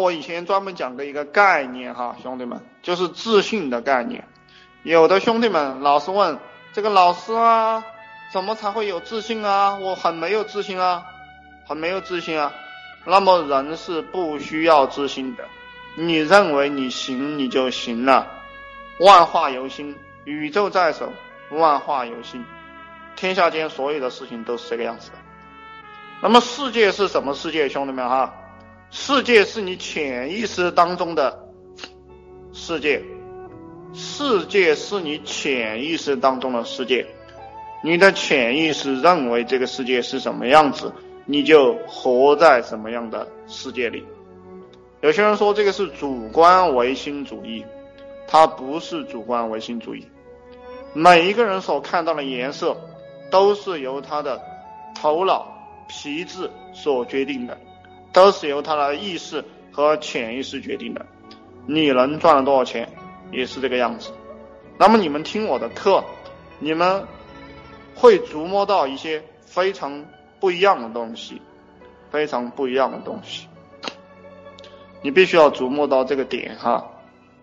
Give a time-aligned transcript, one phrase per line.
[0.00, 4.26] 我以前专门讲过一个概念哈，兄弟们，就是自信的概念。
[4.82, 6.38] 有的兄弟们老是问
[6.72, 7.84] 这个老师啊，
[8.32, 9.76] 怎么才会有自信啊？
[9.76, 11.04] 我很没有自信啊，
[11.68, 12.52] 很没有自信啊。
[13.04, 15.44] 那么人是不需要自信的，
[15.96, 18.26] 你认为你行你就行了。
[19.00, 21.12] 万化由心，宇宙在手，
[21.50, 22.44] 万化由心，
[23.16, 25.18] 天下间所有的事情都是这个样子的。
[26.22, 28.34] 那么世界是什么世界，兄弟们哈？
[28.90, 31.48] 世界是你潜意识当中的
[32.52, 33.00] 世界，
[33.94, 37.06] 世界是你潜意识当中的世界，
[37.84, 40.92] 你的潜意识认为这个世界是什么样子，
[41.24, 44.04] 你就活在什么样的世界里。
[45.02, 47.64] 有些人说这个是主观唯心主义，
[48.26, 50.04] 它不是主观唯心主义。
[50.92, 52.76] 每一个人所看到的颜色，
[53.30, 54.42] 都是由他的
[55.00, 55.46] 头脑
[55.88, 57.56] 皮质所决定的。
[58.12, 61.06] 都是由他的意识和潜意识决定的。
[61.66, 62.88] 你能赚了多少钱，
[63.30, 64.10] 也是这个样子。
[64.78, 66.02] 那么你们听我的课，
[66.58, 67.04] 你们
[67.94, 70.04] 会琢磨到一些非常
[70.40, 71.40] 不一样的东西，
[72.10, 73.46] 非常不一样的东西。
[75.02, 76.84] 你必须要琢磨到这个点哈。